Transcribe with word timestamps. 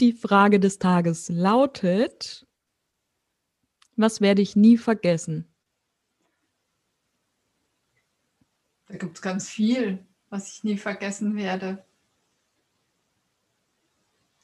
die 0.00 0.12
Frage 0.12 0.60
des 0.60 0.78
Tages 0.78 1.28
lautet, 1.28 2.46
was 3.96 4.20
werde 4.20 4.42
ich 4.42 4.54
nie 4.54 4.78
vergessen? 4.78 5.46
Da 8.86 8.96
gibt 8.96 9.16
es 9.16 9.22
ganz 9.22 9.48
viel, 9.48 10.06
was 10.30 10.52
ich 10.52 10.64
nie 10.64 10.78
vergessen 10.78 11.36
werde. 11.36 11.84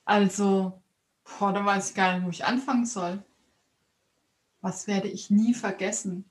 Also, 0.05 0.83
boah, 1.25 1.53
da 1.53 1.65
weiß 1.65 1.91
ich 1.91 1.95
gar 1.95 2.15
nicht, 2.15 2.27
wo 2.27 2.31
ich 2.31 2.45
anfangen 2.45 2.85
soll. 2.85 3.23
Was 4.61 4.87
werde 4.87 5.09
ich 5.09 5.31
nie 5.31 5.55
vergessen? 5.55 6.25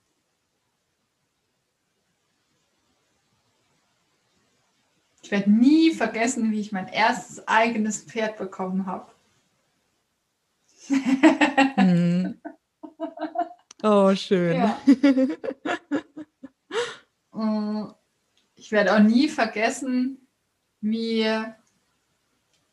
Ich 5.23 5.31
werde 5.31 5.49
nie 5.49 5.93
vergessen, 5.93 6.51
wie 6.51 6.59
ich 6.59 6.73
mein 6.73 6.89
erstes 6.89 7.47
eigenes 7.47 8.03
Pferd 8.03 8.37
bekommen 8.37 8.85
habe. 8.85 9.12
Mhm. 11.77 12.41
Oh, 13.83 14.15
schön. 14.15 14.55
Ja. 14.55 14.79
Mm, 17.35 17.87
ich 18.53 18.71
werde 18.71 18.93
auch 18.93 18.99
nie 18.99 19.27
vergessen, 19.27 20.27
wie 20.81 21.27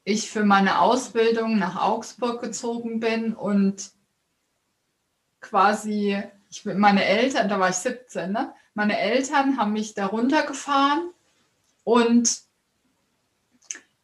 ich 0.04 0.30
für 0.30 0.44
meine 0.44 0.80
Ausbildung 0.80 1.58
nach 1.58 1.80
Augsburg 1.80 2.42
gezogen 2.42 3.00
bin 3.00 3.32
und 3.32 3.92
quasi, 5.40 6.22
ich 6.50 6.64
meine 6.66 7.04
Eltern, 7.04 7.48
da 7.48 7.58
war 7.58 7.70
ich 7.70 7.76
17, 7.76 8.32
ne? 8.32 8.52
meine 8.74 8.98
Eltern 8.98 9.56
haben 9.56 9.72
mich 9.72 9.94
da 9.94 10.06
runtergefahren 10.06 11.10
und 11.84 12.42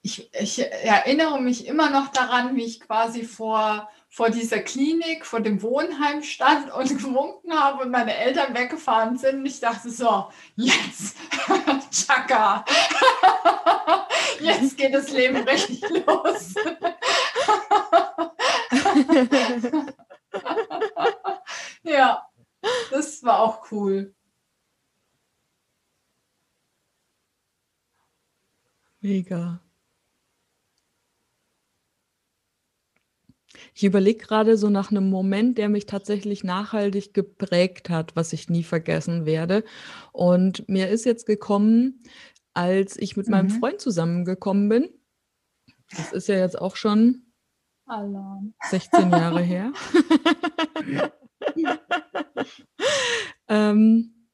ich, 0.06 0.32
ich, 0.32 0.60
erinnere 0.60 1.40
mich 1.40 1.66
immer 1.66 1.90
noch 1.90 2.12
daran, 2.12 2.54
wie 2.54 2.64
ich 2.64 2.80
quasi 2.80 3.24
vor, 3.24 3.90
vor 4.08 4.30
dieser 4.30 4.60
Klinik, 4.60 5.26
vor 5.26 5.40
dem 5.40 5.62
Wohnheim 5.62 6.22
stand 6.22 6.72
und 6.72 6.88
gewunken 6.98 7.52
habe 7.52 7.82
und 7.82 7.90
meine 7.90 8.16
Eltern 8.16 8.54
weggefahren 8.54 9.18
sind. 9.18 9.40
Und 9.40 9.46
ich 9.46 9.58
dachte 9.58 9.90
so, 9.90 10.28
jetzt, 10.54 11.16
Chaka, 11.90 12.64
jetzt 14.40 14.76
geht 14.76 14.94
das 14.94 15.10
Leben 15.10 15.38
richtig 15.38 15.82
los. 16.06 16.54
ja, 21.82 22.28
das 22.92 23.24
war 23.24 23.40
auch 23.40 23.72
cool. 23.72 24.14
Mega. 29.00 29.65
Ich 33.76 33.84
überlege 33.84 34.24
gerade 34.24 34.56
so 34.56 34.70
nach 34.70 34.90
einem 34.90 35.10
Moment, 35.10 35.58
der 35.58 35.68
mich 35.68 35.84
tatsächlich 35.84 36.42
nachhaltig 36.42 37.12
geprägt 37.12 37.90
hat, 37.90 38.16
was 38.16 38.32
ich 38.32 38.48
nie 38.48 38.62
vergessen 38.62 39.26
werde. 39.26 39.64
Und 40.12 40.66
mir 40.66 40.88
ist 40.88 41.04
jetzt 41.04 41.26
gekommen, 41.26 42.02
als 42.54 42.96
ich 42.96 43.18
mit 43.18 43.26
mhm. 43.26 43.32
meinem 43.32 43.50
Freund 43.50 43.82
zusammengekommen 43.82 44.70
bin. 44.70 44.88
Das 45.94 46.14
ist 46.14 46.26
ja 46.26 46.36
jetzt 46.36 46.58
auch 46.58 46.74
schon 46.74 47.26
Alarm. 47.84 48.54
16 48.70 49.10
Jahre 49.10 49.42
her. 49.42 49.74
ähm, 53.48 54.30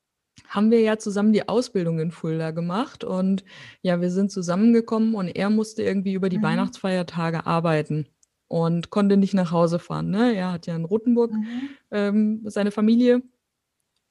haben 0.47 0.71
wir 0.71 0.83
ja 0.83 0.99
zusammen 0.99 1.33
die 1.33 1.49
Ausbildung 1.49 1.99
in 1.99 2.13
Fulda 2.13 2.53
gemacht 2.53 3.03
und 3.03 3.43
ja, 3.83 4.01
wir 4.01 4.13
sind 4.13 4.31
zusammengekommen 4.31 5.17
und 5.17 5.27
er 5.27 5.51
musste 5.51 5.83
irgendwie 5.83 6.13
über 6.13 6.29
die 6.29 6.39
mhm. 6.39 6.43
Weihnachtsfeiertage 6.45 7.45
arbeiten 7.45 8.07
und 8.53 8.91
konnte 8.91 9.17
nicht 9.17 9.33
nach 9.33 9.51
Hause 9.51 9.79
fahren. 9.79 10.11
Ne? 10.11 10.35
Er 10.35 10.53
hat 10.53 10.67
ja 10.67 10.77
in 10.77 10.85
Rothenburg 10.85 11.33
mhm. 11.33 11.71
ähm, 11.91 12.43
seine 12.45 12.71
Familie 12.71 13.23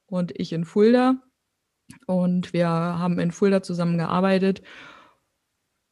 und 0.08 0.34
ich 0.36 0.52
in 0.52 0.66
Fulda. 0.66 1.22
Und 2.08 2.52
wir 2.52 2.68
haben 2.68 3.20
in 3.20 3.32
Fulda 3.32 3.62
zusammen 3.62 4.00
gearbeitet. 4.00 4.64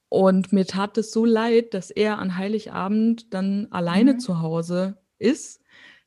Und 0.09 0.51
mir 0.51 0.65
tat 0.65 0.97
es 0.97 1.11
so 1.11 1.25
leid, 1.25 1.75
dass 1.75 1.91
er 1.91 2.17
an 2.17 2.37
Heiligabend 2.37 3.31
dann 3.35 3.67
alleine 3.69 4.13
mhm. 4.13 4.19
zu 4.19 4.41
Hause 4.41 4.97
ist. 5.19 5.61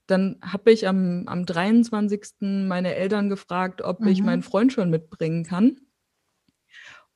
Dann 0.09 0.41
habe 0.43 0.73
ich 0.73 0.89
am, 0.89 1.29
am 1.29 1.47
23. 1.47 2.23
meine 2.41 2.97
Eltern 2.97 3.29
gefragt, 3.29 3.83
ob 3.83 4.01
mhm. 4.01 4.09
ich 4.09 4.21
meinen 4.21 4.43
Freund 4.43 4.73
schon 4.73 4.91
mitbringen 4.91 5.45
kann. 5.45 5.77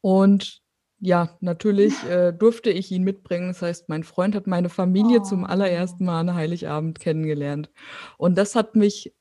Und 0.01 0.63
ja, 1.01 1.37
natürlich 1.41 1.95
äh, 2.05 2.33
durfte 2.33 2.71
ich 2.71 2.91
ihn 2.93 3.05
mitbringen. 3.05 3.49
Das 3.49 3.63
heißt, 3.63 3.89
mein 3.89 4.05
Freund 4.05 4.35
hat 4.35 4.47
meine 4.47 4.69
Familie 4.69 5.23
zum 5.23 5.45
oh. 5.45 5.47
allerersten 5.47 6.05
Mal 6.05 6.21
an 6.21 6.35
Heiligabend 6.35 7.01
kennengelernt. 7.01 7.71
Und 8.19 8.37
das 8.39 8.55
hat 8.55 8.77
mich, 8.77 9.15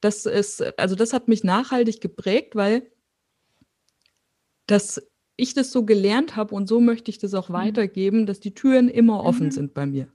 das 0.00 0.26
ist, 0.26 0.62
also 0.78 0.94
das 0.96 1.12
hat 1.12 1.28
mich 1.28 1.44
nachhaltig 1.44 2.00
geprägt, 2.00 2.56
weil 2.56 2.90
dass 4.66 5.02
ich 5.36 5.54
das 5.54 5.72
so 5.72 5.84
gelernt 5.84 6.36
habe 6.36 6.54
und 6.54 6.68
so 6.68 6.80
möchte 6.80 7.10
ich 7.10 7.18
das 7.18 7.34
auch 7.34 7.48
Mhm. 7.48 7.54
weitergeben, 7.54 8.26
dass 8.26 8.40
die 8.40 8.54
Türen 8.54 8.88
immer 8.88 9.24
offen 9.24 9.46
Mhm. 9.46 9.50
sind 9.50 9.74
bei 9.74 9.86
mir. 9.86 10.08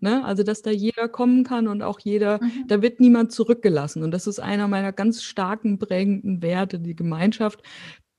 Ne? 0.00 0.24
Also, 0.24 0.42
dass 0.44 0.62
da 0.62 0.70
jeder 0.70 1.08
kommen 1.08 1.44
kann 1.44 1.68
und 1.68 1.82
auch 1.82 2.00
jeder, 2.00 2.40
Mhm. 2.42 2.66
da 2.68 2.82
wird 2.82 3.00
niemand 3.00 3.32
zurückgelassen. 3.32 4.02
Und 4.04 4.12
das 4.12 4.26
ist 4.26 4.40
einer 4.40 4.68
meiner 4.68 4.92
ganz 4.92 5.22
starken 5.22 5.78
prägenden 5.78 6.42
Werte, 6.42 6.80
die 6.80 6.96
Gemeinschaft, 6.96 7.62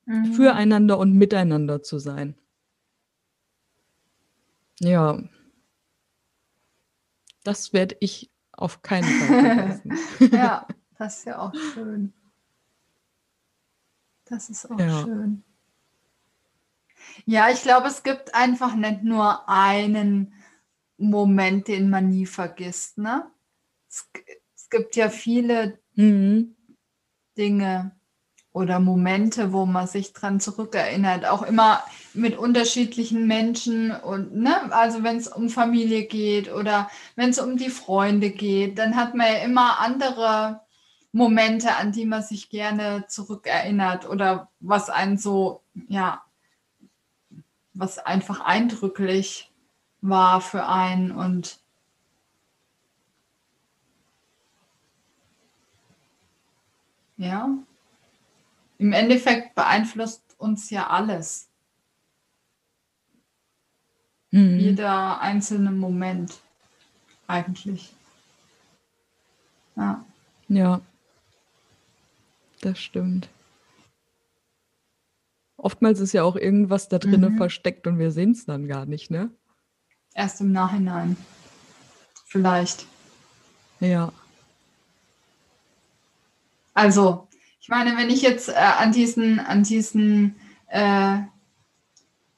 mhm. 0.07 0.33
füreinander 0.33 0.98
und 0.98 1.13
miteinander 1.13 1.83
zu 1.83 2.00
sein. 2.00 2.36
Ja. 4.80 5.19
Das 7.44 7.74
werde 7.74 7.95
ich 8.00 8.31
auf 8.51 8.81
keinen 8.81 9.04
Fall 9.04 9.80
vergessen. 9.80 10.36
ja, 10.36 10.68
das 10.98 11.19
ist 11.19 11.25
ja 11.25 11.39
auch 11.39 11.54
schön. 11.74 12.13
Das 14.25 14.50
ist 14.50 14.69
auch 14.69 14.80
ja. 14.80 15.04
schön. 15.04 15.44
Ja, 17.25 17.50
ich 17.50 17.62
glaube, 17.62 17.88
es 17.88 18.04
gibt 18.04 18.36
einfach 18.36 18.75
nicht 18.75 19.04
nur 19.04 19.48
einen 19.48 20.33
Moment, 20.98 21.68
den 21.68 21.89
man 21.89 22.09
nie 22.09 22.25
vergisst. 22.25 22.98
Ne? 22.98 23.30
Es, 23.88 24.09
es 24.56 24.69
gibt 24.69 24.95
ja 24.95 25.09
viele 25.09 25.80
mhm. 25.95 26.56
Dinge, 27.38 27.96
oder 28.57 28.80
Momente, 28.80 29.54
wo 29.54 29.68
man 29.68 29.86
sich 29.86 30.13
dran 30.13 30.39
zurückerinnert, 30.39 31.25
auch 31.25 31.44
immer 31.44 31.83
mit 32.15 32.36
unterschiedlichen 32.36 33.27
Menschen 33.27 33.92
und 33.92 34.36
ne, 34.36 34.71
also 34.74 35.04
wenn 35.04 35.18
es 35.18 35.27
um 35.27 35.50
Familie 35.50 36.06
geht 36.06 36.51
oder 36.51 36.89
wenn 37.15 37.30
es 37.30 37.38
um 37.39 37.57
die 37.57 37.69
Freunde 37.69 38.31
geht, 38.31 38.80
dann 38.80 38.95
hat 38.95 39.13
man 39.13 39.27
ja 39.27 39.39
immer 39.44 39.80
andere 39.80 40.62
Momente, 41.12 41.75
an 41.75 41.92
die 41.92 42.06
man 42.06 42.24
sich 42.24 42.50
gerne 42.50 43.06
zurückerinnert 43.07 44.09
oder 44.09 44.50
was 44.59 44.89
einen 44.89 45.19
so, 45.19 45.62
ja, 45.88 46.24
was 47.75 48.00
einfach 48.00 48.39
eindrücklich 48.39 49.51
war 50.01 50.42
für 50.42 50.65
einen 50.65 51.12
und 51.12 51.59
ja, 57.18 57.50
im 58.77 58.94
Endeffekt 58.94 59.56
beeinflusst 59.56 60.35
uns 60.38 60.69
ja 60.69 60.88
alles. 60.88 61.50
Mhm. 64.31 64.59
Jeder 64.59 65.21
einzelne 65.21 65.71
Moment 65.71 66.39
eigentlich. 67.27 67.94
Ja, 70.47 70.81
das 72.62 72.79
stimmt. 72.79 73.29
Oftmals 75.57 76.00
ist 76.00 76.13
ja 76.13 76.23
auch 76.23 76.35
irgendwas 76.35 76.88
da 76.88 77.00
drinnen 77.00 77.33
mhm. 77.33 77.38
versteckt 77.38 77.88
und 77.88 78.00
wir 78.00 78.12
sehen 78.12 78.31
es 78.31 78.45
dann 78.45 78.68
gar 78.68 78.85
nicht, 78.85 79.09
ne? 79.12 79.31
Erst 80.13 80.41
im 80.41 80.51
Nachhinein. 80.51 81.18
Vielleicht. 82.25 82.85
Ja. 83.80 84.12
Also, 86.73 87.26
ich 87.68 87.69
meine, 87.69 87.98
wenn 87.98 88.10
ich 88.10 88.22
jetzt 88.22 88.48
äh, 88.48 88.54
an 88.54 88.94
diesen, 88.94 89.42
an 89.42 89.64
diesen 89.64 90.38
äh, 90.68 91.18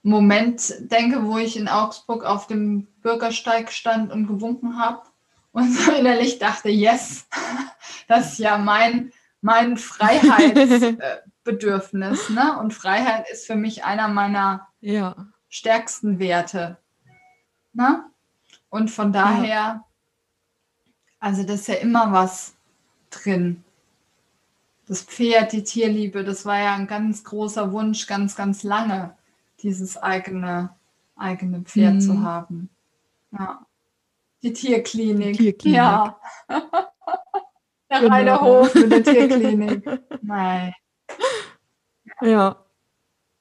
Moment 0.01 0.73
denke, 0.91 1.23
wo 1.23 1.37
ich 1.37 1.55
in 1.55 1.67
Augsburg 1.67 2.23
auf 2.23 2.47
dem 2.47 2.87
Bürgersteig 3.03 3.71
stand 3.71 4.11
und 4.11 4.25
gewunken 4.25 4.79
habe 4.79 5.03
und 5.51 5.71
so 5.77 5.91
innerlich 5.91 6.39
dachte, 6.39 6.69
yes, 6.69 7.27
das 8.07 8.31
ist 8.31 8.39
ja 8.39 8.57
mein, 8.57 9.11
mein 9.41 9.77
Freiheitsbedürfnis. 9.77 12.29
ne? 12.31 12.57
Und 12.59 12.73
Freiheit 12.73 13.29
ist 13.29 13.45
für 13.45 13.55
mich 13.55 13.83
einer 13.83 14.07
meiner 14.07 14.67
ja. 14.81 15.27
stärksten 15.47 16.17
Werte. 16.17 16.79
Ne? 17.73 18.03
Und 18.69 18.89
von 18.89 19.13
daher, 19.13 19.47
ja. 19.47 19.85
also 21.19 21.43
das 21.43 21.59
ist 21.59 21.67
ja 21.67 21.75
immer 21.75 22.11
was 22.11 22.55
drin 23.11 23.63
das 24.89 25.03
Pferd, 25.03 25.51
die 25.51 25.63
Tierliebe, 25.63 26.23
das 26.23 26.47
war 26.47 26.57
ja 26.57 26.73
ein 26.73 26.87
ganz 26.87 27.23
großer 27.23 27.71
Wunsch, 27.71 28.07
ganz, 28.07 28.35
ganz 28.35 28.63
lange, 28.63 29.15
dieses 29.61 29.97
eigene, 29.97 30.71
eigene 31.15 31.61
Pferd 31.61 31.95
mhm. 31.95 32.01
zu 32.01 32.23
haben. 32.23 32.69
Ja. 33.31 33.63
Die 34.41 34.51
Tierklinik. 34.51 35.37
Die 35.37 35.43
Tierklinik. 35.43 35.77
Ja. 35.77 36.19
der 36.49 37.99
genau. 37.99 38.11
reine 38.11 38.41
Hof 38.41 38.73
mit 38.73 38.91
der 38.91 39.03
Tierklinik. 39.03 39.87
Nein. 40.23 40.73
Ja. 42.21 42.65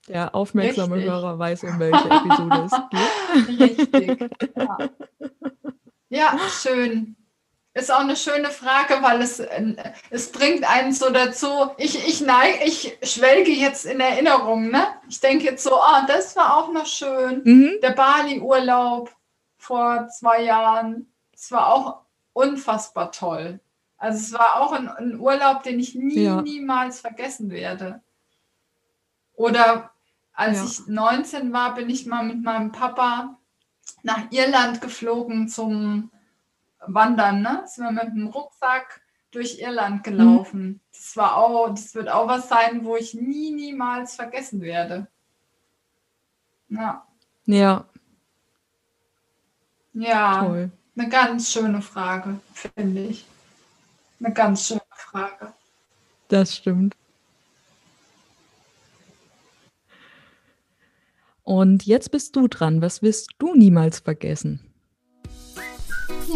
Der 0.06 0.34
aufmerksame 0.34 0.96
Richtig. 0.96 1.10
Hörer 1.10 1.38
weiß, 1.38 1.64
um 1.64 1.78
welche 1.78 2.10
Episode 2.10 2.66
es 2.66 3.48
geht. 3.48 3.94
Richtig. 3.94 4.30
Ja. 4.54 4.78
ja, 6.10 6.38
schön. 6.50 7.16
Ist 7.78 7.92
auch 7.92 8.00
eine 8.00 8.16
schöne 8.16 8.50
Frage, 8.50 9.00
weil 9.02 9.22
es, 9.22 9.38
äh, 9.38 9.74
es 10.10 10.32
bringt 10.32 10.68
einen 10.68 10.92
so 10.92 11.10
dazu. 11.10 11.70
Ich, 11.76 12.08
ich 12.08 12.20
neige, 12.20 12.64
ich 12.64 12.98
schwelge 13.04 13.52
jetzt 13.52 13.86
in 13.86 14.00
Erinnerung, 14.00 14.70
ne? 14.70 14.84
Ich 15.08 15.20
denke 15.20 15.44
jetzt 15.44 15.62
so, 15.62 15.80
ah, 15.80 16.04
das 16.08 16.34
war 16.34 16.56
auch 16.56 16.72
noch 16.72 16.86
schön. 16.86 17.42
Mhm. 17.44 17.74
Der 17.80 17.92
Bali-Urlaub 17.92 19.14
vor 19.58 20.08
zwei 20.08 20.42
Jahren, 20.42 21.12
das 21.30 21.52
war 21.52 21.72
auch 21.72 22.00
unfassbar 22.32 23.12
toll. 23.12 23.60
Also 23.96 24.18
es 24.18 24.32
war 24.32 24.60
auch 24.60 24.72
ein, 24.72 24.88
ein 24.88 25.20
Urlaub, 25.20 25.62
den 25.62 25.78
ich 25.78 25.94
nie, 25.94 26.24
ja. 26.24 26.42
niemals 26.42 26.98
vergessen 27.00 27.50
werde. 27.52 28.00
Oder 29.34 29.92
als 30.32 30.58
ja. 30.58 30.64
ich 30.64 30.86
19 30.88 31.52
war, 31.52 31.76
bin 31.76 31.88
ich 31.88 32.06
mal 32.06 32.24
mit 32.24 32.42
meinem 32.42 32.72
Papa 32.72 33.38
nach 34.02 34.32
Irland 34.32 34.80
geflogen 34.80 35.48
zum 35.48 36.10
Wandern, 36.86 37.42
ne? 37.42 37.64
Sind 37.66 37.84
wir 37.84 37.92
mit 37.92 38.14
dem 38.14 38.28
Rucksack 38.28 39.00
durch 39.30 39.58
Irland 39.60 40.04
gelaufen. 40.04 40.62
Mhm. 40.62 40.80
Das 40.92 41.16
war 41.16 41.36
auch, 41.36 41.68
das 41.68 41.94
wird 41.94 42.08
auch 42.08 42.28
was 42.28 42.48
sein, 42.48 42.84
wo 42.84 42.96
ich 42.96 43.14
nie, 43.14 43.50
niemals 43.50 44.16
vergessen 44.16 44.60
werde. 44.60 45.06
Ja. 46.68 47.06
Ja. 47.46 47.84
Ja. 49.92 50.44
Toll. 50.44 50.70
Eine 50.96 51.08
ganz 51.08 51.52
schöne 51.52 51.80
Frage, 51.80 52.40
finde 52.52 53.02
ich. 53.02 53.26
Eine 54.20 54.32
ganz 54.34 54.66
schöne 54.66 54.80
Frage. 54.90 55.52
Das 56.28 56.56
stimmt. 56.56 56.96
Und 61.44 61.86
jetzt 61.86 62.10
bist 62.10 62.36
du 62.36 62.48
dran. 62.48 62.82
Was 62.82 63.00
wirst 63.00 63.30
du 63.38 63.54
niemals 63.54 64.00
vergessen? 64.00 64.67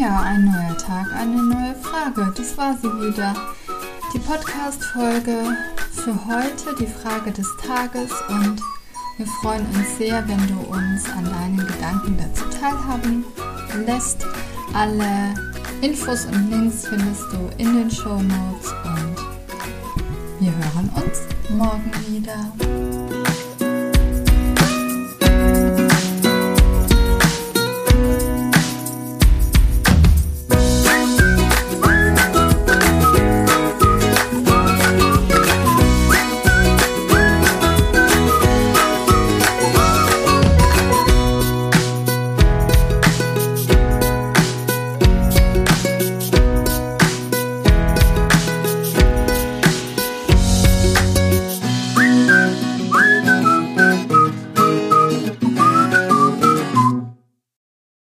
Ja, 0.03 0.21
ein 0.23 0.47
neuer 0.47 0.77
Tag, 0.77 1.13
eine 1.15 1.41
neue 1.41 1.77
Frage. 1.77 2.35
Das 2.37 2.59
war 2.59 2.77
sie 2.77 2.89
wieder. 2.89 3.37
Die 4.13 4.19
Podcast-Folge 4.19 5.57
für 5.93 6.27
heute, 6.27 6.75
die 6.77 6.89
Frage 6.89 7.31
des 7.31 7.47
Tages. 7.65 8.11
Und 8.29 8.61
wir 9.17 9.27
freuen 9.41 9.65
uns 9.67 9.99
sehr, 9.99 10.27
wenn 10.27 10.45
du 10.49 10.59
uns 10.75 11.09
an 11.09 11.25
deinen 11.25 11.59
Gedanken 11.59 12.19
dazu 12.19 12.43
teilhaben 12.47 13.25
lässt. 13.87 14.27
Alle 14.75 15.35
Infos 15.83 16.25
und 16.25 16.51
Links 16.51 16.85
findest 16.89 17.23
du 17.33 17.49
in 17.59 17.73
den 17.73 17.89
Show 17.89 18.21
Notes 18.21 18.73
und 18.83 19.17
wir 20.41 20.53
hören 20.53 20.91
uns 20.97 21.21
morgen 21.49 21.93
wieder. 22.09 23.02